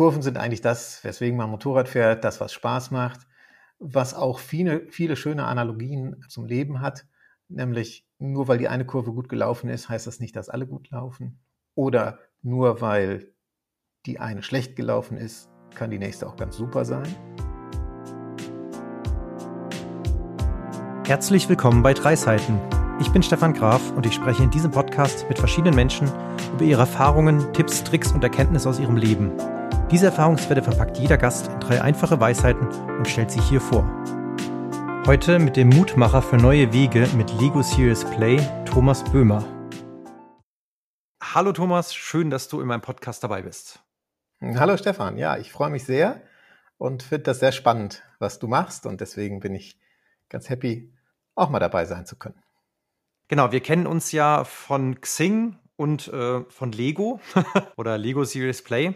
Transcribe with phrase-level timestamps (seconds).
[0.00, 3.20] Kurven sind eigentlich das, weswegen man Motorrad fährt, das, was Spaß macht,
[3.78, 7.04] was auch viele, viele schöne Analogien zum Leben hat,
[7.48, 10.88] nämlich nur weil die eine Kurve gut gelaufen ist, heißt das nicht, dass alle gut
[10.88, 11.38] laufen.
[11.74, 13.34] Oder nur weil
[14.06, 17.14] die eine schlecht gelaufen ist, kann die nächste auch ganz super sein.
[21.04, 22.58] Herzlich willkommen bei Drei Seiten.
[23.02, 26.10] Ich bin Stefan Graf und ich spreche in diesem Podcast mit verschiedenen Menschen
[26.54, 29.30] über ihre Erfahrungen, Tipps, Tricks und Erkenntnisse aus ihrem Leben.
[29.90, 33.82] Diese Erfahrungswerte verpackt jeder Gast in drei einfache Weisheiten und stellt sie hier vor.
[35.04, 39.44] Heute mit dem Mutmacher für neue Wege mit Lego Serious Play, Thomas Böhmer.
[41.20, 43.80] Hallo Thomas, schön, dass du in meinem Podcast dabei bist.
[44.40, 46.22] Hallo Stefan, ja, ich freue mich sehr
[46.78, 49.76] und finde das sehr spannend, was du machst und deswegen bin ich
[50.28, 50.94] ganz happy,
[51.34, 52.40] auch mal dabei sein zu können.
[53.26, 57.18] Genau, wir kennen uns ja von Xing und äh, von Lego
[57.76, 58.94] oder Lego Serious Play.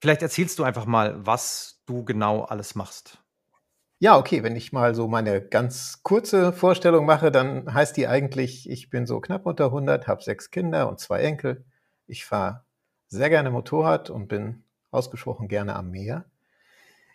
[0.00, 3.18] Vielleicht erzählst du einfach mal, was du genau alles machst.
[4.00, 8.70] Ja, okay, wenn ich mal so meine ganz kurze Vorstellung mache, dann heißt die eigentlich,
[8.70, 11.64] ich bin so knapp unter 100, habe sechs Kinder und zwei Enkel.
[12.06, 12.64] Ich fahre
[13.08, 16.26] sehr gerne Motorrad und bin ausgesprochen gerne am Meer.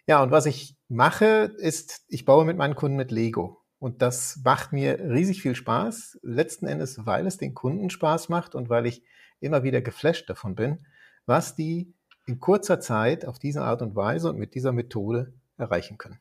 [0.08, 3.62] Ja, und was ich mache, ist, ich baue mit meinen Kunden mit Lego.
[3.80, 6.20] Und das macht mir riesig viel Spaß.
[6.22, 9.04] Letzten Endes, weil es den Kunden Spaß macht und weil ich
[9.40, 10.86] immer wieder geflasht davon bin,
[11.26, 11.94] was die
[12.26, 16.20] in kurzer Zeit auf diese Art und Weise und mit dieser Methode erreichen können.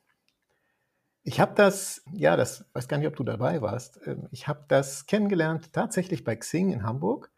[1.24, 4.00] Ich habe das, ja, das weiß gar nicht, ob du dabei warst.
[4.06, 7.30] Ähm, ich habe das kennengelernt tatsächlich bei Xing in Hamburg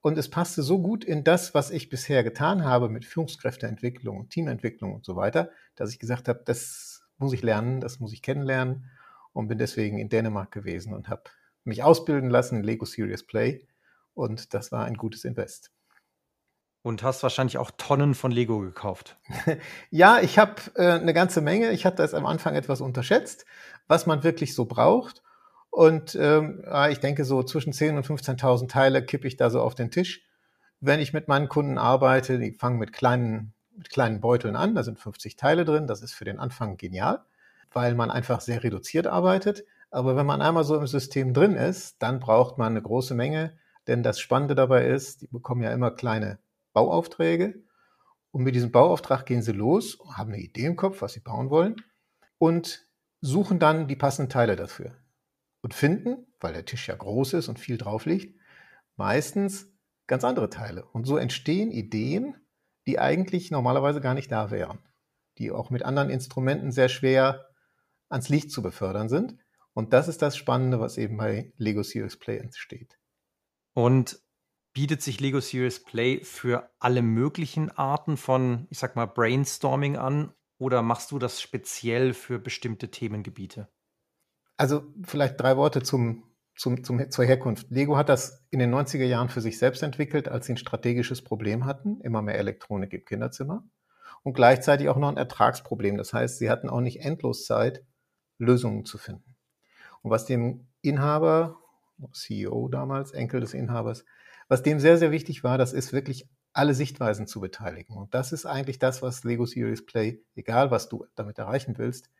[0.00, 4.94] und es passte so gut in das, was ich bisher getan habe mit Führungskräfteentwicklung, Teamentwicklung
[4.94, 8.90] und so weiter, dass ich gesagt habe, das muss ich lernen, das muss ich kennenlernen
[9.32, 11.24] und bin deswegen in Dänemark gewesen und habe
[11.64, 13.66] mich ausbilden lassen in Lego Serious Play
[14.14, 15.72] und das war ein gutes Invest.
[16.82, 19.16] Und hast wahrscheinlich auch Tonnen von Lego gekauft.
[19.90, 21.70] ja, ich habe äh, eine ganze Menge.
[21.72, 23.44] Ich hatte das am Anfang etwas unterschätzt,
[23.88, 25.22] was man wirklich so braucht.
[25.70, 29.74] Und ähm, ich denke, so zwischen 10.000 und 15.000 Teile kippe ich da so auf
[29.74, 30.24] den Tisch.
[30.80, 34.82] Wenn ich mit meinen Kunden arbeite, die fangen mit kleinen, mit kleinen Beuteln an, da
[34.82, 35.86] sind 50 Teile drin.
[35.86, 37.24] Das ist für den Anfang genial,
[37.72, 39.64] weil man einfach sehr reduziert arbeitet.
[39.90, 43.56] Aber wenn man einmal so im System drin ist, dann braucht man eine große Menge.
[43.86, 46.38] Denn das Spannende dabei ist, die bekommen ja immer kleine
[46.78, 47.64] Bauaufträge.
[48.30, 51.50] Und mit diesem Bauauftrag gehen sie los, haben eine Idee im Kopf, was sie bauen
[51.50, 51.76] wollen
[52.38, 52.86] und
[53.20, 54.96] suchen dann die passenden Teile dafür.
[55.60, 58.38] Und finden, weil der Tisch ja groß ist und viel drauf liegt,
[58.96, 59.72] meistens
[60.06, 60.84] ganz andere Teile.
[60.84, 62.36] Und so entstehen Ideen,
[62.86, 64.78] die eigentlich normalerweise gar nicht da wären,
[65.38, 67.48] die auch mit anderen Instrumenten sehr schwer
[68.08, 69.36] ans Licht zu befördern sind.
[69.74, 72.98] Und das ist das Spannende, was eben bei Lego Serious Play entsteht.
[73.74, 74.20] Und
[74.78, 80.32] bietet sich Lego Serious Play für alle möglichen Arten von, ich sag mal, Brainstorming an
[80.56, 83.66] oder machst du das speziell für bestimmte Themengebiete?
[84.56, 86.22] Also vielleicht drei Worte zum,
[86.54, 87.68] zum, zum, zur Herkunft.
[87.72, 91.22] Lego hat das in den 90er Jahren für sich selbst entwickelt, als sie ein strategisches
[91.22, 93.64] Problem hatten, immer mehr Elektronik im Kinderzimmer
[94.22, 95.96] und gleichzeitig auch noch ein Ertragsproblem.
[95.96, 97.84] Das heißt, sie hatten auch nicht endlos Zeit,
[98.38, 99.34] Lösungen zu finden.
[100.02, 101.56] Und was dem Inhaber,
[102.12, 104.04] CEO damals, Enkel des Inhabers,
[104.48, 107.96] was dem sehr, sehr wichtig war, das ist wirklich alle Sichtweisen zu beteiligen.
[107.96, 112.10] Und das ist eigentlich das, was Lego Serious Play, egal was du damit erreichen willst,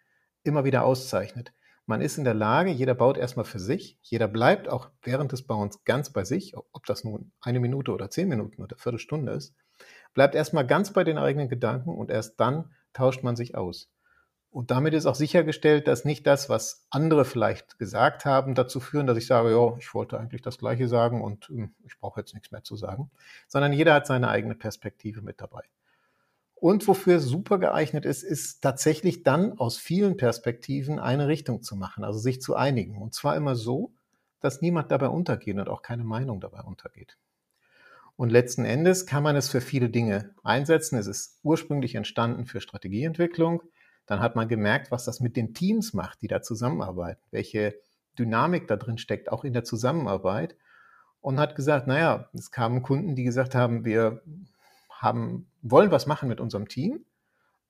[0.44, 1.52] immer wieder auszeichnet.
[1.86, 5.46] Man ist in der Lage, jeder baut erstmal für sich, jeder bleibt auch während des
[5.46, 9.54] Bauens ganz bei sich, ob das nun eine Minute oder zehn Minuten oder Viertelstunde ist,
[10.12, 13.90] bleibt erstmal ganz bei den eigenen Gedanken und erst dann tauscht man sich aus.
[14.50, 19.06] Und damit ist auch sichergestellt, dass nicht das, was andere vielleicht gesagt haben, dazu führen,
[19.06, 22.32] dass ich sage, ja, ich wollte eigentlich das Gleiche sagen und hm, ich brauche jetzt
[22.32, 23.10] nichts mehr zu sagen,
[23.46, 25.62] sondern jeder hat seine eigene Perspektive mit dabei.
[26.54, 32.02] Und wofür super geeignet ist, ist tatsächlich dann aus vielen Perspektiven eine Richtung zu machen,
[32.02, 33.00] also sich zu einigen.
[33.00, 33.92] Und zwar immer so,
[34.40, 37.16] dass niemand dabei untergeht und auch keine Meinung dabei untergeht.
[38.16, 40.98] Und letzten Endes kann man es für viele Dinge einsetzen.
[40.98, 43.62] Es ist ursprünglich entstanden für Strategieentwicklung
[44.08, 47.78] dann hat man gemerkt, was das mit den Teams macht, die da zusammenarbeiten, welche
[48.18, 50.56] Dynamik da drin steckt, auch in der Zusammenarbeit.
[51.20, 54.22] Und hat gesagt, naja, es kamen Kunden, die gesagt haben, wir
[54.88, 57.04] haben, wollen was machen mit unserem Team,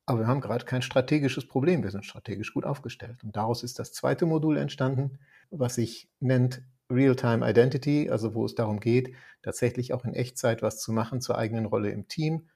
[0.06, 1.82] aber wir haben gerade kein strategisches Problem.
[1.82, 3.24] Wir sind strategisch gut aufgestellt.
[3.24, 5.18] Und daraus ist das zweite Modul entstanden,
[5.50, 10.78] was sich nennt Real-Time Identity, also wo es darum geht, tatsächlich auch in Echtzeit was
[10.78, 12.48] zu machen zur eigenen Rolle im Team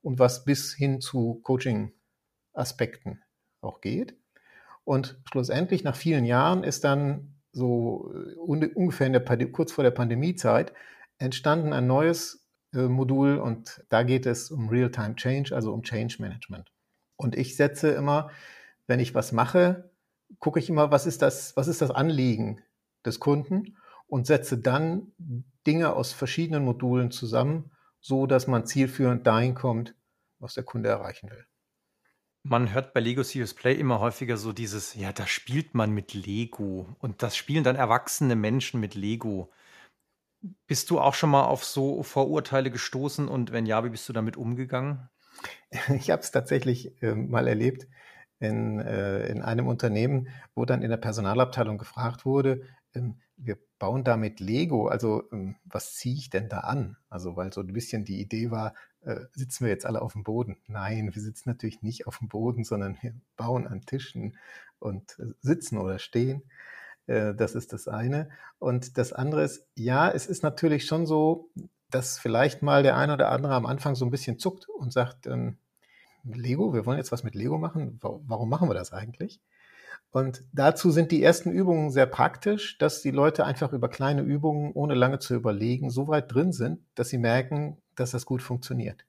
[0.00, 3.20] und was bis hin zu Coaching-Aspekten
[3.60, 4.16] auch geht.
[4.84, 10.72] Und schlussendlich nach vielen Jahren ist dann so äh, ungefähr der, kurz vor der Pandemiezeit
[11.18, 16.70] entstanden ein neues Modul und da geht es um Real-Time Change, also um Change Management.
[17.16, 18.30] Und ich setze immer,
[18.86, 19.90] wenn ich was mache,
[20.38, 22.60] gucke ich immer, was ist das, was ist das Anliegen
[23.04, 23.76] des Kunden
[24.06, 25.12] und setze dann
[25.66, 27.70] Dinge aus verschiedenen Modulen zusammen,
[28.00, 29.94] so dass man zielführend dahin kommt,
[30.38, 31.46] was der Kunde erreichen will.
[32.48, 36.14] Man hört bei Lego Serious Play immer häufiger so dieses, ja, da spielt man mit
[36.14, 39.50] Lego und das spielen dann erwachsene Menschen mit Lego.
[40.68, 44.12] Bist du auch schon mal auf so Vorurteile gestoßen und wenn ja, wie bist du
[44.12, 45.08] damit umgegangen?
[45.96, 47.88] Ich habe es tatsächlich äh, mal erlebt
[48.38, 52.62] in, äh, in einem Unternehmen, wo dann in der Personalabteilung gefragt wurde,
[52.94, 56.96] ähm, wir bauen da mit Lego, also ähm, was ziehe ich denn da an?
[57.10, 58.72] Also weil so ein bisschen die Idee war,
[59.06, 60.56] äh, sitzen wir jetzt alle auf dem Boden?
[60.66, 64.36] Nein, wir sitzen natürlich nicht auf dem Boden, sondern wir bauen an Tischen
[64.80, 66.42] und äh, sitzen oder stehen.
[67.06, 68.28] Äh, das ist das eine.
[68.58, 71.50] Und das andere ist, ja, es ist natürlich schon so,
[71.90, 75.26] dass vielleicht mal der eine oder andere am Anfang so ein bisschen zuckt und sagt,
[75.26, 75.58] ähm,
[76.24, 78.00] Lego, wir wollen jetzt was mit Lego machen.
[78.02, 79.40] Warum machen wir das eigentlich?
[80.10, 84.72] Und dazu sind die ersten Übungen sehr praktisch, dass die Leute einfach über kleine Übungen,
[84.72, 89.04] ohne lange zu überlegen, so weit drin sind, dass sie merken, dass das gut funktioniert.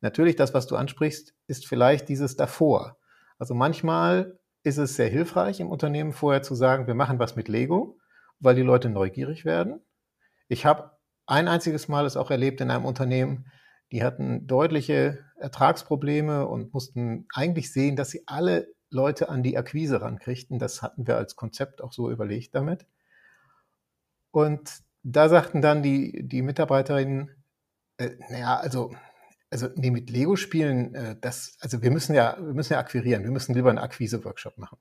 [0.00, 2.98] Natürlich, das, was du ansprichst, ist vielleicht dieses davor.
[3.38, 7.48] Also manchmal ist es sehr hilfreich, im Unternehmen vorher zu sagen, wir machen was mit
[7.48, 7.98] Lego,
[8.40, 9.80] weil die Leute neugierig werden.
[10.48, 10.92] Ich habe
[11.26, 13.46] ein einziges Mal es auch erlebt in einem Unternehmen,
[13.92, 20.00] die hatten deutliche Ertragsprobleme und mussten eigentlich sehen, dass sie alle Leute an die Akquise
[20.00, 20.58] rankriegten.
[20.58, 22.86] Das hatten wir als Konzept auch so überlegt damit.
[24.30, 27.43] Und da sagten dann die, die Mitarbeiterinnen,
[28.04, 28.94] äh, naja, also,
[29.50, 33.24] also nee, mit Lego spielen, äh, das, also wir müssen ja, wir müssen ja akquirieren,
[33.24, 34.78] wir müssen lieber einen Akquise-Workshop machen.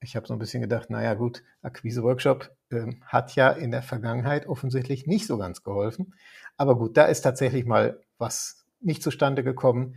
[0.00, 4.46] Ich habe so ein bisschen gedacht, naja gut, Akquise-Workshop äh, hat ja in der Vergangenheit
[4.46, 6.14] offensichtlich nicht so ganz geholfen.
[6.56, 9.96] Aber gut, da ist tatsächlich mal was nicht zustande gekommen.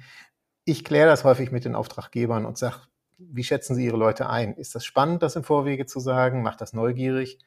[0.66, 2.78] Ich kläre das häufig mit den Auftraggebern und sage,
[3.20, 4.56] wie schätzen Sie Ihre Leute ein?
[4.56, 6.42] Ist das spannend, das im Vorwege zu sagen?
[6.42, 7.38] Macht das neugierig?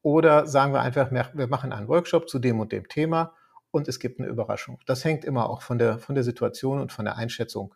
[0.00, 3.34] Oder sagen wir einfach, wir machen einen Workshop zu dem und dem Thema
[3.70, 4.80] und es gibt eine Überraschung.
[4.86, 7.74] Das hängt immer auch von der, von der Situation und von der Einschätzung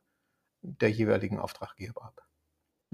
[0.62, 2.27] der jeweiligen Auftraggeber ab.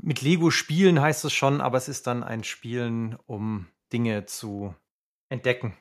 [0.00, 4.74] Mit Lego spielen heißt es schon, aber es ist dann ein Spielen, um Dinge zu
[5.28, 5.76] entdecken.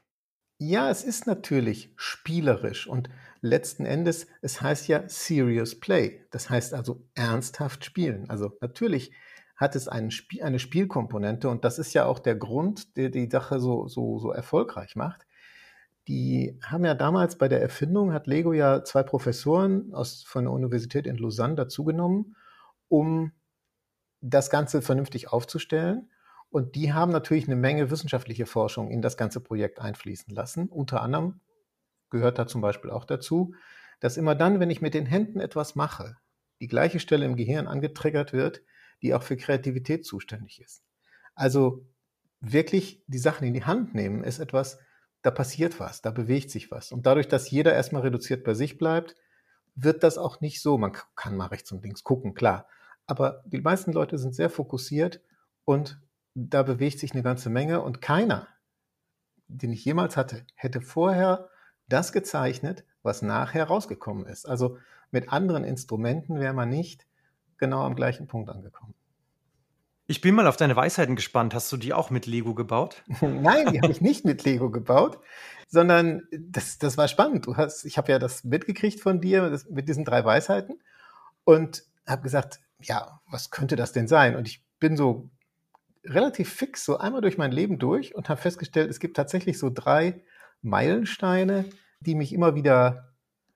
[0.60, 3.10] Ja, es ist natürlich spielerisch und
[3.42, 6.26] letzten Endes, es heißt ja Serious Play.
[6.32, 8.28] Das heißt also ernsthaft spielen.
[8.30, 9.12] Also natürlich
[9.56, 13.60] hat es Spiel, eine Spielkomponente und das ist ja auch der Grund, der die Sache
[13.60, 15.27] so, so, so erfolgreich macht.
[16.08, 20.54] Die haben ja damals bei der Erfindung, hat Lego ja zwei Professoren aus, von der
[20.54, 22.38] Universität in Lausanne dazugenommen,
[22.88, 23.34] um
[24.22, 26.10] das Ganze vernünftig aufzustellen.
[26.50, 30.70] Und die haben natürlich eine Menge wissenschaftliche Forschung in das ganze Projekt einfließen lassen.
[30.70, 31.42] Unter anderem
[32.10, 33.54] gehört da zum Beispiel auch dazu,
[34.00, 36.16] dass immer dann, wenn ich mit den Händen etwas mache,
[36.62, 38.62] die gleiche Stelle im Gehirn angetriggert wird,
[39.02, 40.84] die auch für Kreativität zuständig ist.
[41.36, 41.86] Also
[42.40, 44.80] wirklich die Sachen in die Hand nehmen, ist etwas,
[45.22, 46.92] da passiert was, da bewegt sich was.
[46.92, 49.16] Und dadurch, dass jeder erstmal reduziert bei sich bleibt,
[49.76, 50.78] wird das auch nicht so.
[50.78, 52.68] Man kann mal rechts und links gucken, klar.
[53.06, 55.22] Aber die meisten Leute sind sehr fokussiert
[55.66, 56.00] und
[56.34, 58.48] da bewegt sich eine ganze Menge und keiner,
[59.48, 61.50] den ich jemals hatte, hätte vorher
[61.88, 64.48] das gezeichnet, was nachher rausgekommen ist.
[64.48, 64.78] Also
[65.10, 67.08] mit anderen Instrumenten wäre man nicht
[67.58, 68.94] genau am gleichen Punkt angekommen.
[70.10, 71.54] Ich bin mal auf deine Weisheiten gespannt.
[71.54, 73.04] Hast du die auch mit Lego gebaut?
[73.22, 75.20] Nein, die habe ich nicht mit Lego gebaut,
[75.68, 77.46] sondern das, das war spannend.
[77.46, 80.82] Du hast, ich habe ja das mitgekriegt von dir das, mit diesen drei Weisheiten
[81.44, 84.38] und habe gesagt, ja, was könnte das denn sein?
[84.38, 85.30] Und ich bin so
[86.06, 89.70] relativ fix so einmal durch mein Leben durch und habe festgestellt, es gibt tatsächlich so
[89.70, 90.24] drei
[90.62, 91.66] Meilensteine,
[92.00, 93.14] die mich immer wieder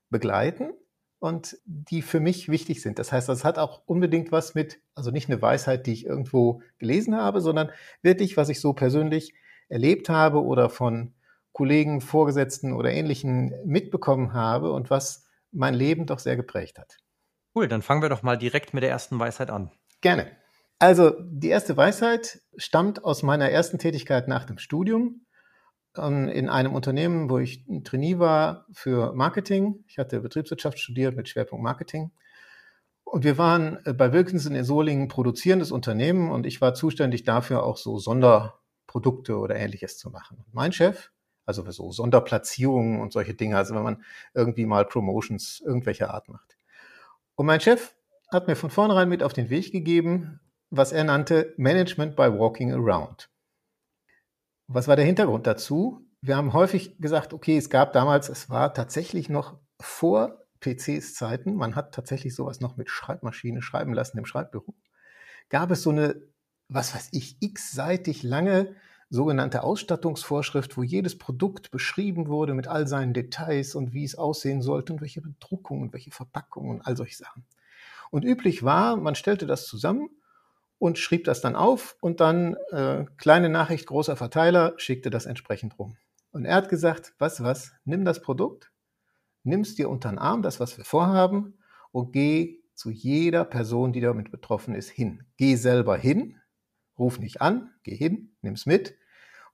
[0.10, 0.74] begleiten
[1.22, 2.98] und die für mich wichtig sind.
[2.98, 6.64] Das heißt, das hat auch unbedingt was mit, also nicht eine Weisheit, die ich irgendwo
[6.80, 7.70] gelesen habe, sondern
[8.02, 9.36] wirklich, was ich so persönlich
[9.70, 11.14] erlebt habe oder von
[11.52, 16.98] Kollegen, Vorgesetzten oder Ähnlichen mitbekommen habe und was mein Leben doch sehr geprägt hat.
[17.54, 19.70] Cool, dann fangen wir doch mal direkt mit der ersten Weisheit an.
[20.02, 20.26] Gerne.
[20.80, 25.28] Also die erste Weisheit stammt aus meiner ersten Tätigkeit nach dem Studium
[25.96, 29.84] in einem Unternehmen, wo ich ein Trainee war für Marketing.
[29.88, 32.12] Ich hatte Betriebswirtschaft studiert mit Schwerpunkt Marketing.
[33.04, 37.64] Und wir waren äh, bei Wilkinson in Solingen produzierendes Unternehmen und ich war zuständig dafür,
[37.64, 40.38] auch so Sonderprodukte oder ähnliches zu machen.
[40.38, 41.12] Und mein Chef,
[41.46, 46.56] also so Sonderplatzierungen und solche Dinge, also wenn man irgendwie mal Promotions irgendwelcher Art macht.
[47.36, 47.94] Und mein Chef
[48.32, 52.72] hat mir von vornherein mit auf den Weg gegeben, was er nannte Management by Walking
[52.72, 53.31] Around.
[54.74, 56.06] Was war der Hintergrund dazu?
[56.22, 61.56] wir haben häufig gesagt, okay, es gab damals, es war tatsächlich noch vor PCs Zeiten,
[61.56, 64.76] man hat tatsächlich sowas noch mit Schreibmaschine schreiben lassen im Schreibbüro,
[65.50, 66.22] gab es so eine,
[66.70, 68.76] was weiß ich, x-seitig lange
[69.10, 74.62] sogenannte Ausstattungsvorschrift, wo jedes Produkt beschrieben wurde mit all seinen Details und wie es aussehen
[74.62, 77.44] sollte und welche Bedruckung und welche Verpackung und all solche Sachen.
[78.12, 80.10] Und üblich war, man stellte das zusammen
[80.82, 85.78] und schrieb das dann auf und dann äh, kleine Nachricht, großer Verteiler, schickte das entsprechend
[85.78, 85.96] rum.
[86.32, 88.72] Und er hat gesagt, was, was, nimm das Produkt,
[89.44, 91.60] nimmst dir unter den Arm, das, was wir vorhaben,
[91.92, 95.24] und geh zu jeder Person, die damit betroffen ist, hin.
[95.38, 96.38] Geh selber hin,
[96.98, 98.96] ruf nicht an, geh hin, nimm's mit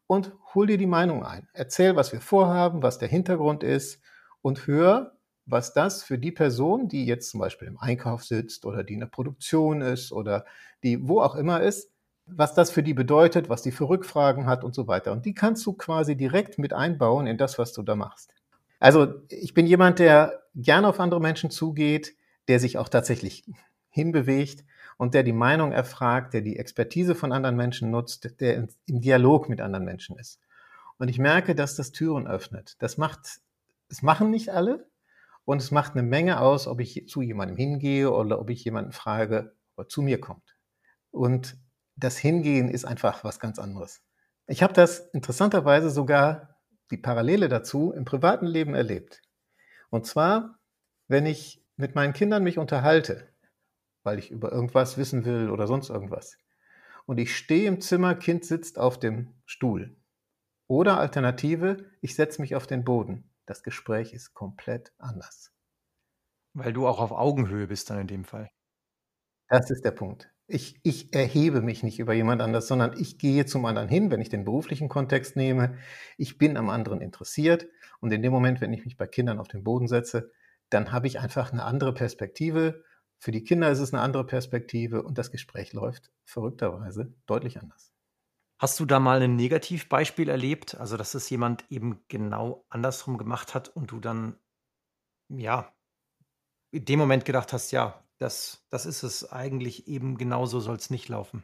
[0.07, 1.49] und hol dir die Meinung ein.
[1.51, 4.01] Erzähl, was wir vorhaben, was der Hintergrund ist
[4.41, 5.16] und hör,
[5.47, 8.99] was das für die Person, die jetzt zum Beispiel im Einkauf sitzt oder die in
[8.99, 10.45] der Produktion ist oder
[10.83, 11.91] die wo auch immer ist,
[12.25, 15.13] was das für die bedeutet, was die für Rückfragen hat und so weiter.
[15.13, 18.33] Und die kannst du quasi direkt mit einbauen in das, was du da machst.
[18.79, 22.15] Also ich bin jemand, der gerne auf andere Menschen zugeht,
[22.49, 23.45] der sich auch tatsächlich
[23.89, 24.65] hinbewegt
[24.97, 28.69] und der die Meinung erfragt, der die Expertise von anderen Menschen nutzt, der im
[29.01, 30.41] Dialog mit anderen Menschen ist.
[30.99, 32.75] Und ich merke, dass das Türen öffnet.
[32.79, 33.39] Das macht,
[33.89, 34.85] es machen nicht alle
[35.47, 38.91] und es macht eine Menge aus, ob ich zu jemandem hingehe oder ob ich jemanden
[38.91, 40.57] frage, ob er zu mir kommt.
[41.09, 41.55] Und
[41.95, 44.03] das Hingehen ist einfach was ganz anderes.
[44.47, 46.57] Ich habe das interessanterweise sogar
[46.91, 49.21] die Parallele dazu im privaten Leben erlebt.
[49.89, 50.59] Und zwar,
[51.07, 53.29] wenn ich mit meinen Kindern mich unterhalte,
[54.03, 56.37] weil ich über irgendwas wissen will oder sonst irgendwas.
[57.05, 59.95] Und ich stehe im Zimmer, Kind sitzt auf dem Stuhl.
[60.67, 63.23] Oder Alternative, ich setze mich auf den Boden.
[63.47, 65.53] Das Gespräch ist komplett anders.
[66.53, 68.49] Weil du auch auf Augenhöhe bist dann in dem Fall.
[69.47, 70.29] Das ist der Punkt.
[70.47, 74.19] Ich, ich erhebe mich nicht über jemand anders, sondern ich gehe zum anderen hin, wenn
[74.19, 75.77] ich den beruflichen Kontext nehme.
[76.17, 77.67] Ich bin am anderen interessiert.
[78.01, 80.31] Und in dem Moment, wenn ich mich bei Kindern auf den Boden setze,
[80.69, 82.83] dann habe ich einfach eine andere Perspektive.
[83.17, 87.93] Für die Kinder ist es eine andere Perspektive und das Gespräch läuft verrückterweise deutlich anders.
[88.59, 90.75] Hast du da mal ein Negativbeispiel erlebt?
[90.75, 94.37] Also, dass es jemand eben genau andersrum gemacht hat und du dann,
[95.29, 95.71] ja,
[96.71, 100.89] in dem Moment gedacht hast, ja, das, das ist es eigentlich eben genauso soll es
[100.89, 101.43] nicht laufen.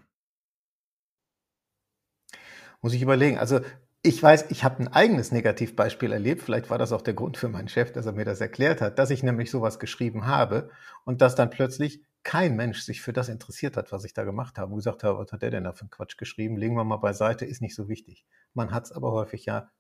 [2.82, 3.38] Muss ich überlegen.
[3.38, 3.62] Also
[4.06, 6.42] ich weiß, ich habe ein eigenes Negativbeispiel erlebt.
[6.42, 9.00] Vielleicht war das auch der Grund für meinen Chef, dass er mir das erklärt hat,
[9.00, 10.70] dass ich nämlich sowas geschrieben habe
[11.06, 14.58] und dass dann plötzlich kein Mensch sich für das interessiert hat, was ich da gemacht
[14.58, 16.58] habe und gesagt habe, was hat der denn da für einen Quatsch geschrieben?
[16.58, 18.26] Legen wir mal beiseite, ist nicht so wichtig.
[18.54, 19.72] Man hat es aber häufig ja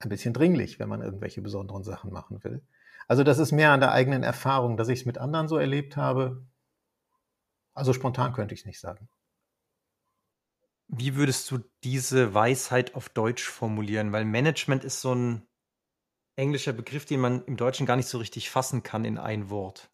[0.00, 2.62] ein bisschen dringlich, wenn man irgendwelche besonderen Sachen machen will.
[3.06, 5.96] Also das ist mehr an der eigenen Erfahrung, dass ich es mit anderen so erlebt
[5.96, 6.44] habe.
[7.74, 9.08] Also spontan könnte ich es nicht sagen.
[10.88, 14.12] Wie würdest du diese Weisheit auf Deutsch formulieren?
[14.12, 15.46] Weil Management ist so ein
[16.36, 19.90] englischer Begriff, den man im Deutschen gar nicht so richtig fassen kann in ein Wort.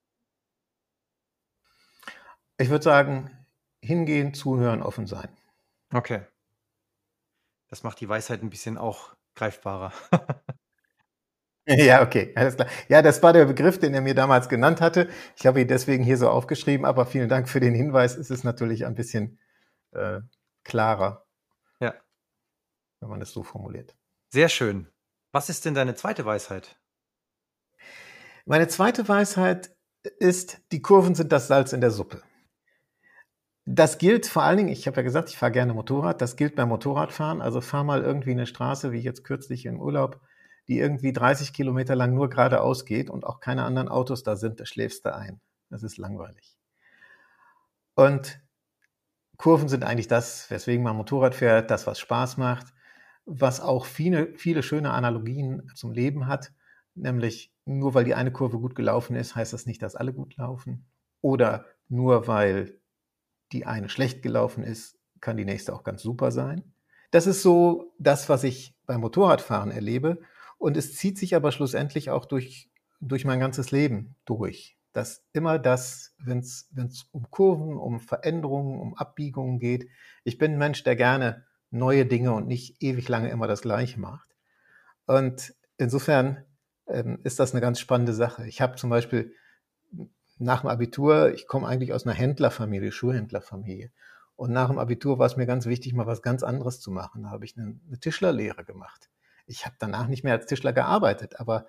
[2.59, 3.31] Ich würde sagen,
[3.81, 5.29] hingehen, zuhören, offen sein.
[5.93, 6.27] Okay.
[7.69, 9.93] Das macht die Weisheit ein bisschen auch greifbarer.
[11.67, 12.69] Ja, okay, alles klar.
[12.89, 15.09] Ja, das war der Begriff, den er mir damals genannt hatte.
[15.37, 18.17] Ich habe ihn deswegen hier so aufgeschrieben, aber vielen Dank für den Hinweis.
[18.17, 19.39] Es ist natürlich ein bisschen
[19.93, 20.21] äh,
[20.65, 21.27] klarer,
[21.81, 21.95] ja.
[23.01, 23.97] wenn man es so formuliert.
[24.29, 24.89] Sehr schön.
[25.33, 26.79] Was ist denn deine zweite Weisheit?
[28.45, 29.75] Meine zweite Weisheit
[30.19, 32.23] ist, die Kurven sind das Salz in der Suppe.
[33.65, 36.57] Das gilt vor allen Dingen, ich habe ja gesagt, ich fahre gerne Motorrad, das gilt
[36.57, 37.41] beim Motorradfahren.
[37.41, 40.21] Also fahr mal irgendwie eine Straße, wie jetzt kürzlich im Urlaub,
[40.67, 44.59] die irgendwie 30 Kilometer lang nur geradeaus geht und auch keine anderen Autos da sind,
[44.59, 45.41] da schläfst du ein.
[45.71, 46.57] Das ist langweilig.
[47.95, 48.41] Und
[49.43, 52.73] Kurven sind eigentlich das, weswegen man Motorrad fährt, das, was Spaß macht,
[53.25, 56.53] was auch viele, viele schöne Analogien zum Leben hat,
[56.95, 60.37] nämlich nur weil die eine Kurve gut gelaufen ist, heißt das nicht, dass alle gut
[60.37, 60.87] laufen.
[61.23, 62.79] Oder nur weil
[63.51, 66.73] die eine schlecht gelaufen ist, kann die nächste auch ganz super sein.
[67.11, 70.21] Das ist so das, was ich beim Motorradfahren erlebe.
[70.57, 72.71] Und es zieht sich aber schlussendlich auch durch,
[73.01, 74.79] durch mein ganzes Leben durch.
[74.93, 76.69] Dass immer das, wenn es
[77.13, 79.89] um Kurven, um Veränderungen, um Abbiegungen geht,
[80.25, 83.99] ich bin ein Mensch, der gerne neue Dinge und nicht ewig lange immer das Gleiche
[83.99, 84.29] macht.
[85.07, 86.45] Und insofern
[86.87, 88.47] ähm, ist das eine ganz spannende Sache.
[88.47, 89.35] Ich habe zum Beispiel
[90.39, 93.91] nach dem Abitur, ich komme eigentlich aus einer Händlerfamilie, Schuhhändlerfamilie.
[94.37, 97.23] Und nach dem Abitur war es mir ganz wichtig, mal was ganz anderes zu machen.
[97.23, 99.09] Da habe ich eine, eine Tischlerlehre gemacht
[99.47, 101.67] ich habe danach nicht mehr als Tischler gearbeitet, aber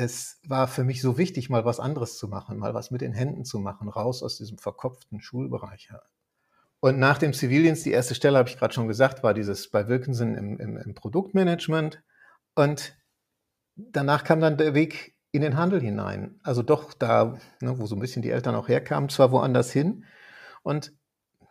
[0.00, 3.12] es war für mich so wichtig, mal was anderes zu machen, mal was mit den
[3.12, 5.90] Händen zu machen, raus aus diesem verkopften Schulbereich.
[6.80, 9.88] Und nach dem Zivildienst, die erste Stelle, habe ich gerade schon gesagt, war dieses bei
[9.88, 12.02] Wilkinson im, im, im Produktmanagement.
[12.54, 12.96] Und
[13.76, 16.40] danach kam dann der Weg in den Handel hinein.
[16.42, 20.06] Also doch da, ne, wo so ein bisschen die Eltern auch herkamen, zwar woanders hin.
[20.62, 20.94] Und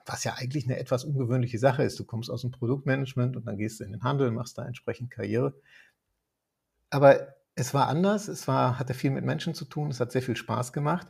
[0.07, 1.99] was ja eigentlich eine etwas ungewöhnliche Sache ist.
[1.99, 5.11] Du kommst aus dem Produktmanagement und dann gehst du in den Handel, machst da entsprechend
[5.11, 5.53] Karriere.
[6.89, 10.21] Aber es war anders, es war, hatte viel mit Menschen zu tun, es hat sehr
[10.21, 11.07] viel Spaß gemacht.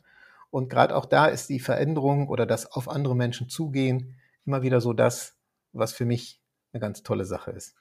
[0.50, 4.82] Und gerade auch da ist die Veränderung oder das auf andere Menschen zugehen immer wieder
[4.82, 5.38] so das,
[5.74, 6.42] was für mich
[6.74, 7.76] eine ganz tolle Sache ist.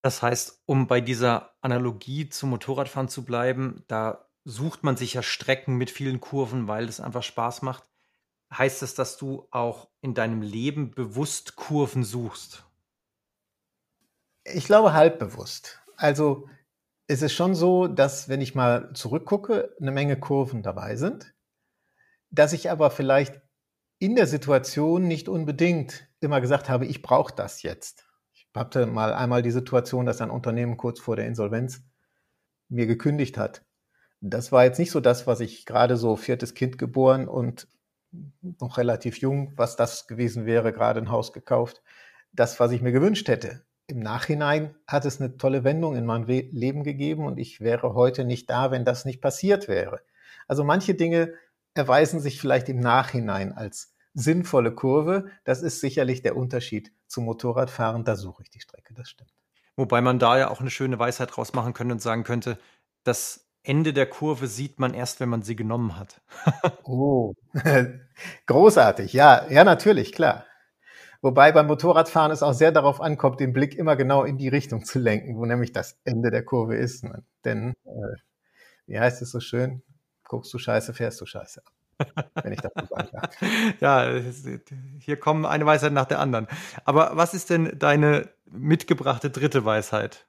[0.00, 5.22] Das heißt, um bei dieser Analogie zum Motorradfahren zu bleiben, da sucht man sich ja
[5.22, 7.84] Strecken mit vielen Kurven, weil es einfach Spaß macht.
[8.52, 12.64] Heißt es, dass du auch in deinem Leben bewusst Kurven suchst?
[14.44, 15.80] Ich glaube halb bewusst.
[15.96, 16.48] Also
[17.12, 21.34] es ist schon so, dass wenn ich mal zurückgucke, eine Menge Kurven dabei sind,
[22.30, 23.40] dass ich aber vielleicht
[23.98, 28.06] in der Situation nicht unbedingt immer gesagt habe, ich brauche das jetzt.
[28.32, 31.82] Ich hatte mal einmal die Situation, dass ein Unternehmen kurz vor der Insolvenz
[32.68, 33.62] mir gekündigt hat.
[34.20, 37.68] Das war jetzt nicht so das, was ich gerade so viertes Kind geboren und
[38.58, 41.82] noch relativ jung, was das gewesen wäre, gerade ein Haus gekauft.
[42.32, 43.64] Das, was ich mir gewünscht hätte.
[43.86, 48.24] Im Nachhinein hat es eine tolle Wendung in mein Leben gegeben und ich wäre heute
[48.24, 50.00] nicht da, wenn das nicht passiert wäre.
[50.48, 51.34] Also manche Dinge
[51.74, 55.26] erweisen sich vielleicht im Nachhinein als sinnvolle Kurve.
[55.44, 58.04] Das ist sicherlich der Unterschied zum Motorradfahren.
[58.04, 59.32] Da suche ich die Strecke, das stimmt.
[59.76, 62.58] Wobei man da ja auch eine schöne Weisheit draus machen könnte und sagen könnte,
[63.04, 66.20] das Ende der Kurve sieht man erst, wenn man sie genommen hat.
[66.84, 67.34] oh,
[68.46, 69.12] großartig.
[69.12, 70.44] Ja, ja, natürlich, klar.
[71.22, 74.84] Wobei beim Motorradfahren es auch sehr darauf ankommt, den Blick immer genau in die Richtung
[74.84, 77.04] zu lenken, wo nämlich das Ende der Kurve ist.
[77.04, 77.22] Ne?
[77.44, 78.16] Denn, äh,
[78.86, 79.82] wie heißt es so schön?
[80.24, 81.62] Guckst du Scheiße, fährst du Scheiße.
[82.42, 83.30] Wenn ich das so sagen darf.
[83.80, 84.20] ja,
[84.98, 86.48] hier kommen eine Weisheit nach der anderen.
[86.84, 90.26] Aber was ist denn deine mitgebrachte dritte Weisheit?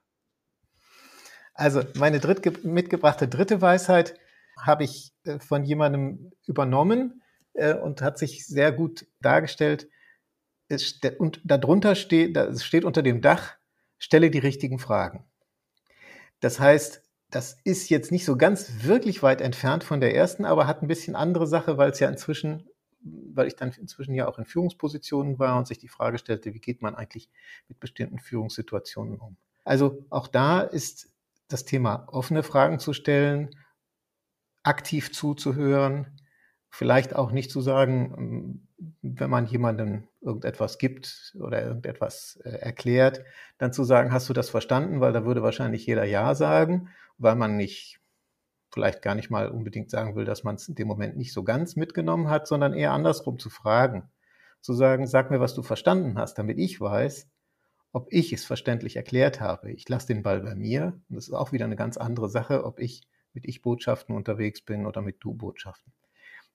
[1.54, 4.14] Also meine dritt, mitgebrachte dritte Weisheit
[4.60, 7.22] habe ich äh, von jemandem übernommen
[7.54, 9.88] äh, und hat sich sehr gut dargestellt.
[11.18, 13.54] Und darunter steht, das steht unter dem Dach,
[13.98, 15.24] stelle die richtigen Fragen.
[16.40, 20.66] Das heißt, das ist jetzt nicht so ganz wirklich weit entfernt von der ersten, aber
[20.66, 22.68] hat ein bisschen andere Sache, weil es ja inzwischen,
[23.00, 26.60] weil ich dann inzwischen ja auch in Führungspositionen war und sich die Frage stellte, wie
[26.60, 27.28] geht man eigentlich
[27.68, 29.36] mit bestimmten Führungssituationen um.
[29.64, 31.08] Also auch da ist
[31.48, 33.50] das Thema offene Fragen zu stellen,
[34.62, 36.13] aktiv zuzuhören,
[36.74, 38.66] vielleicht auch nicht zu sagen,
[39.00, 43.24] wenn man jemandem irgendetwas gibt oder irgendetwas äh, erklärt,
[43.58, 45.00] dann zu sagen, hast du das verstanden?
[45.00, 48.00] Weil da würde wahrscheinlich jeder Ja sagen, weil man nicht
[48.72, 51.44] vielleicht gar nicht mal unbedingt sagen will, dass man es in dem Moment nicht so
[51.44, 54.10] ganz mitgenommen hat, sondern eher andersrum zu fragen.
[54.60, 57.30] Zu sagen, sag mir, was du verstanden hast, damit ich weiß,
[57.92, 59.70] ob ich es verständlich erklärt habe.
[59.70, 61.00] Ich lasse den Ball bei mir.
[61.08, 64.86] Und das ist auch wieder eine ganz andere Sache, ob ich mit Ich-Botschaften unterwegs bin
[64.86, 65.92] oder mit Du-Botschaften.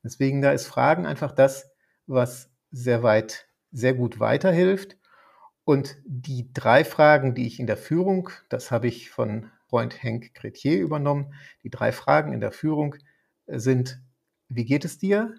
[0.04, 1.72] Deswegen da ist Fragen einfach das,
[2.08, 4.98] was sehr weit, sehr gut weiterhilft.
[5.64, 10.34] Und die drei Fragen, die ich in der Führung, das habe ich von Freund Henk
[10.34, 11.34] Cretier übernommen,
[11.64, 12.96] die drei Fragen in der Führung
[13.46, 14.02] sind,
[14.48, 15.36] wie geht es dir?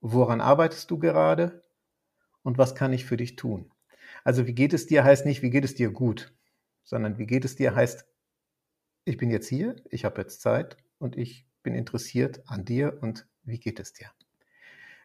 [0.00, 1.64] Woran arbeitest du gerade?
[2.42, 3.70] Und was kann ich für dich tun?
[4.22, 6.34] Also wie geht es dir heißt nicht, wie geht es dir gut,
[6.84, 8.06] sondern wie geht es dir heißt,
[9.04, 13.26] ich bin jetzt hier, ich habe jetzt Zeit und ich bin interessiert an dir und
[13.48, 14.10] wie geht es dir?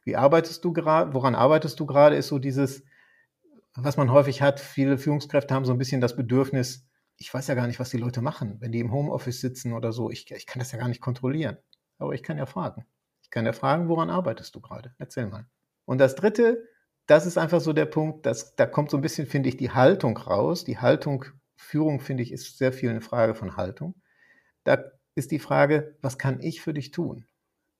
[0.03, 2.83] Wie arbeitest du gerade, woran arbeitest du gerade, ist so dieses,
[3.75, 7.55] was man häufig hat, viele Führungskräfte haben so ein bisschen das Bedürfnis, ich weiß ja
[7.55, 10.45] gar nicht, was die Leute machen, wenn die im Homeoffice sitzen oder so, ich, ich
[10.45, 11.57] kann das ja gar nicht kontrollieren.
[11.97, 12.85] Aber ich kann ja fragen.
[13.21, 14.93] Ich kann ja fragen, woran arbeitest du gerade?
[14.97, 15.45] Erzähl mal.
[15.85, 16.67] Und das Dritte,
[17.05, 19.71] das ist einfach so der Punkt, dass da kommt so ein bisschen, finde ich, die
[19.71, 20.63] Haltung raus.
[20.63, 21.25] Die Haltung,
[21.55, 23.95] Führung, finde ich, ist sehr viel eine Frage von Haltung.
[24.63, 24.83] Da
[25.15, 27.25] ist die Frage, was kann ich für dich tun?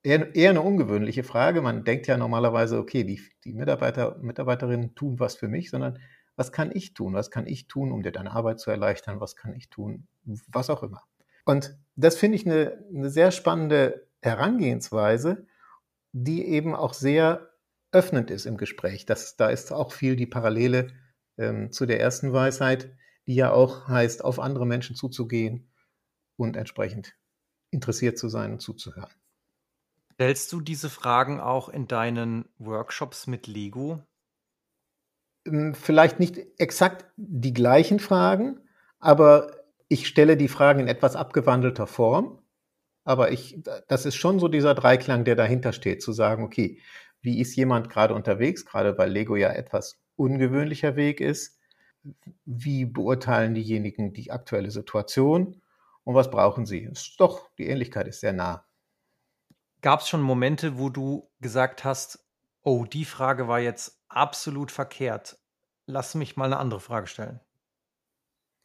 [0.04, 1.62] Eher, eher eine ungewöhnliche Frage.
[1.62, 6.00] Man denkt ja normalerweise, okay, die, die Mitarbeiter, Mitarbeiterinnen tun was für mich, sondern
[6.36, 7.14] was kann ich tun?
[7.14, 9.22] Was kann ich tun, um dir deine Arbeit zu erleichtern?
[9.22, 10.08] Was kann ich tun?
[10.48, 11.04] Was auch immer.
[11.46, 15.46] Und das finde ich eine, eine sehr spannende Herangehensweise,
[16.12, 17.50] die eben auch sehr
[17.92, 19.06] öffnend ist im Gespräch.
[19.06, 20.88] Das, da ist auch viel die Parallele
[21.38, 22.96] ähm, zu der ersten Weisheit,
[23.28, 25.72] die ja auch heißt, auf andere Menschen zuzugehen
[26.36, 27.16] und entsprechend
[27.72, 29.12] interessiert zu sein und zuzuhören.
[30.14, 34.02] Stellst du diese Fragen auch in deinen Workshops mit Lego?
[35.46, 38.60] Ähm, vielleicht nicht exakt die gleichen Fragen,
[39.00, 39.52] aber
[39.88, 42.40] ich stelle die Fragen in etwas abgewandelter Form.
[43.06, 46.80] Aber ich, das ist schon so dieser Dreiklang, der dahinter steht, zu sagen, okay,
[47.22, 51.60] wie ist jemand gerade unterwegs, gerade weil Lego ja etwas ungewöhnlicher Weg ist.
[52.46, 55.62] wie beurteilen diejenigen die aktuelle Situation
[56.04, 56.80] und was brauchen sie.
[56.80, 58.66] Ist doch, die Ähnlichkeit ist sehr nah.
[59.84, 62.26] Gab es schon Momente, wo du gesagt hast,
[62.62, 65.38] oh, die Frage war jetzt absolut verkehrt.
[65.86, 67.42] Lass mich mal eine andere Frage stellen.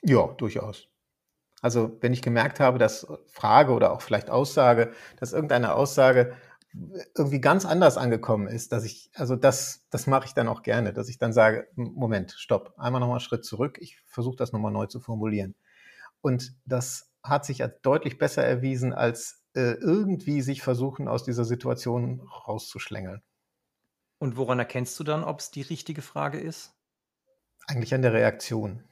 [0.04, 0.87] Ja, durchaus.
[1.61, 6.37] Also wenn ich gemerkt habe, dass Frage oder auch vielleicht Aussage, dass irgendeine Aussage
[7.16, 10.92] irgendwie ganz anders angekommen ist, dass ich, also das, das mache ich dann auch gerne,
[10.92, 14.70] dass ich dann sage, Moment, stopp, einmal nochmal einen Schritt zurück, ich versuche das nochmal
[14.70, 15.57] neu zu formulieren.
[16.20, 21.44] Und das hat sich als deutlich besser erwiesen, als äh, irgendwie sich versuchen, aus dieser
[21.44, 23.22] Situation rauszuschlängeln.
[24.18, 26.74] Und woran erkennst du dann, ob es die richtige Frage ist?
[27.66, 28.84] Eigentlich an der Reaktion.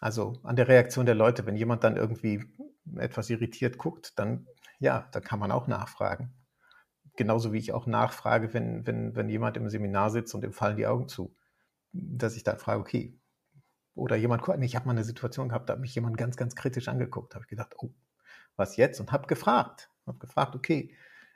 [0.00, 1.44] Also an der Reaktion der Leute.
[1.44, 2.44] Wenn jemand dann irgendwie
[2.96, 4.46] etwas irritiert guckt, dann
[4.80, 6.32] ja, da kann man auch nachfragen.
[7.16, 10.76] Genauso wie ich auch nachfrage, wenn, wenn, wenn jemand im Seminar sitzt und ihm fallen
[10.76, 11.36] die Augen zu.
[11.92, 13.20] Dass ich dann frage, okay,
[13.94, 16.88] oder jemand, ich habe mal eine Situation gehabt, da hat mich jemand ganz, ganz kritisch
[16.88, 17.32] angeguckt.
[17.32, 17.92] Da habe ich gedacht, oh,
[18.60, 19.00] was jetzt?
[19.00, 19.90] Und habe gefragt.
[20.06, 20.94] Habe gefragt, okay,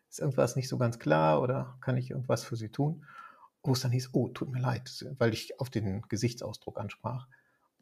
[0.09, 3.05] ist irgendwas nicht so ganz klar oder kann ich irgendwas für Sie tun?
[3.65, 7.27] Wo es dann hieß, oh, tut mir leid, weil ich auf den Gesichtsausdruck ansprach.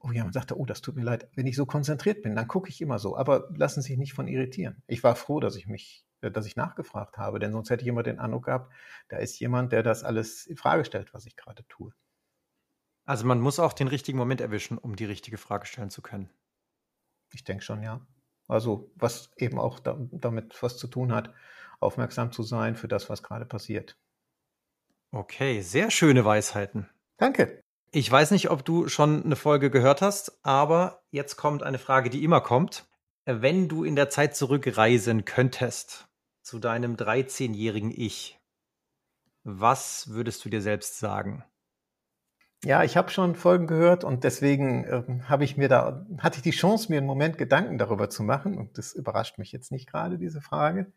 [0.01, 1.29] Oh, jemand sagte, oh, das tut mir leid.
[1.35, 3.17] Wenn ich so konzentriert bin, dann gucke ich immer so.
[3.17, 4.83] Aber lassen Sie sich nicht von irritieren.
[4.87, 7.89] Ich war froh, dass ich mich, äh, dass ich nachgefragt habe, denn sonst hätte ich
[7.89, 8.73] immer den Eindruck gehabt,
[9.09, 11.93] da ist jemand, der das alles in Frage stellt, was ich gerade tue.
[13.05, 16.31] Also man muss auch den richtigen Moment erwischen, um die richtige Frage stellen zu können.
[17.33, 18.01] Ich denke schon, ja.
[18.53, 21.33] Also was eben auch da, damit was zu tun hat,
[21.81, 23.97] aufmerksam zu sein für das, was gerade passiert.
[25.11, 26.89] Okay, sehr schöne Weisheiten.
[27.17, 27.63] Danke.
[27.91, 32.11] Ich weiß nicht, ob du schon eine Folge gehört hast, aber jetzt kommt eine Frage,
[32.11, 32.87] die immer kommt.
[33.25, 36.09] Wenn du in der Zeit zurückreisen könntest
[36.43, 38.39] zu deinem 13-jährigen Ich,
[39.45, 41.45] was würdest du dir selbst sagen?
[42.65, 46.43] Ja, ich habe schon Folgen gehört und deswegen äh, habe ich mir da hatte ich
[46.43, 49.89] die Chance, mir einen Moment Gedanken darüber zu machen und das überrascht mich jetzt nicht
[49.89, 50.93] gerade diese Frage.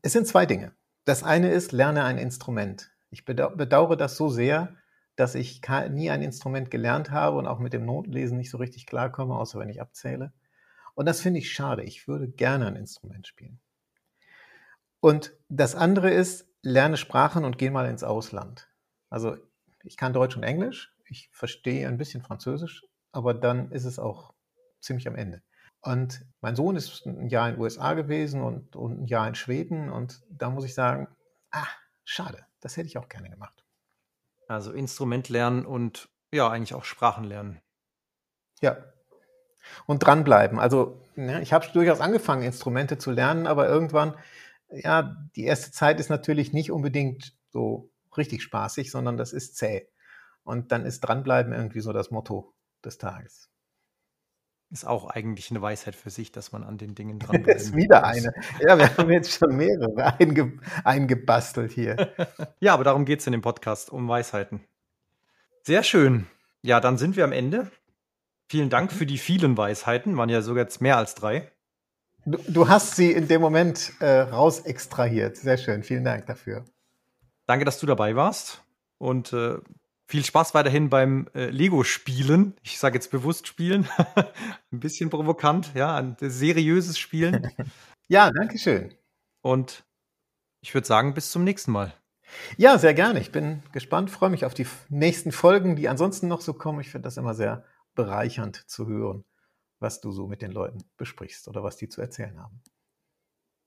[0.00, 0.72] Es sind zwei Dinge.
[1.04, 2.90] Das eine ist, lerne ein Instrument.
[3.10, 4.74] Ich bedauere das so sehr,
[5.16, 8.86] dass ich nie ein Instrument gelernt habe und auch mit dem Notlesen nicht so richtig
[8.86, 10.32] klarkomme, außer wenn ich abzähle.
[10.94, 11.82] Und das finde ich schade.
[11.82, 13.60] Ich würde gerne ein Instrument spielen.
[15.00, 18.68] Und das andere ist, lerne Sprachen und geh mal ins Ausland.
[19.10, 19.36] Also
[19.84, 24.34] ich kann Deutsch und Englisch, ich verstehe ein bisschen Französisch, aber dann ist es auch
[24.80, 25.42] ziemlich am Ende.
[25.82, 29.34] Und mein Sohn ist ein Jahr in den USA gewesen und, und ein Jahr in
[29.34, 31.08] Schweden und da muss ich sagen,
[31.50, 31.66] ah,
[32.04, 33.64] schade, das hätte ich auch gerne gemacht.
[34.46, 37.60] Also Instrument lernen und ja, eigentlich auch Sprachen lernen.
[38.60, 38.76] Ja.
[39.86, 40.58] Und dranbleiben.
[40.58, 44.14] Also, ne, ich habe durchaus angefangen, Instrumente zu lernen, aber irgendwann,
[44.70, 49.88] ja, die erste Zeit ist natürlich nicht unbedingt so richtig spaßig, sondern das ist zäh.
[50.42, 53.50] Und dann ist dranbleiben irgendwie so das Motto des Tages.
[54.72, 58.04] Ist auch eigentlich eine Weisheit für sich, dass man an den Dingen dran ist wieder
[58.04, 58.32] eine.
[58.60, 62.12] Ja, wir haben jetzt schon mehrere einge eingebastelt hier.
[62.60, 64.60] ja, aber darum geht es in dem Podcast, um Weisheiten.
[65.62, 66.26] Sehr schön.
[66.62, 67.70] Ja, dann sind wir am Ende.
[68.48, 71.50] Vielen Dank für die vielen Weisheiten, waren ja sogar jetzt mehr als drei.
[72.24, 75.36] Du, du hast sie in dem Moment äh, raus extrahiert.
[75.36, 75.82] Sehr schön.
[75.82, 76.64] Vielen Dank dafür.
[77.50, 78.62] Danke, dass du dabei warst.
[78.98, 79.58] Und äh,
[80.06, 82.54] viel Spaß weiterhin beim äh, Lego-Spielen.
[82.62, 83.88] Ich sage jetzt bewusst spielen.
[84.70, 87.50] ein bisschen provokant, ja, ein seriöses Spielen.
[88.08, 88.94] ja, danke schön.
[89.42, 89.84] Und
[90.60, 91.92] ich würde sagen, bis zum nächsten Mal.
[92.56, 93.18] Ja, sehr gerne.
[93.18, 96.78] Ich bin gespannt, freue mich auf die nächsten Folgen, die ansonsten noch so kommen.
[96.78, 97.64] Ich finde das immer sehr
[97.96, 99.24] bereichernd zu hören,
[99.80, 102.62] was du so mit den Leuten besprichst oder was die zu erzählen haben.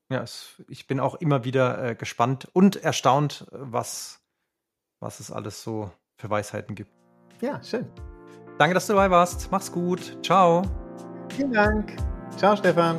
[0.10, 4.20] Ja, es, ich bin auch immer wieder äh, gespannt und erstaunt, was,
[5.00, 6.92] was es alles so für Weisheiten gibt.
[7.42, 7.88] Ja, schön.
[8.58, 9.52] Danke, dass du dabei warst.
[9.52, 10.18] Mach's gut.
[10.24, 10.62] Ciao.
[11.36, 11.96] Vielen Dank.
[12.38, 12.98] Ciao, Stefan.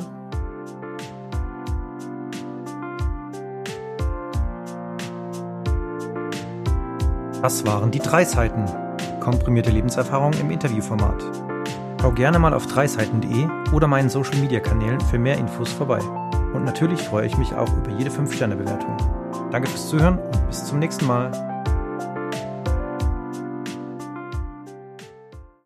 [7.41, 8.65] Das waren die drei Seiten.
[9.19, 11.23] Komprimierte Lebenserfahrung im Interviewformat.
[12.01, 15.99] Schau gerne mal auf dreiseiten.de oder meinen Social Media Kanälen für mehr Infos vorbei.
[16.55, 18.95] Und natürlich freue ich mich auch über jede 5-Sterne-Bewertung.
[19.51, 21.31] Danke fürs Zuhören und bis zum nächsten Mal.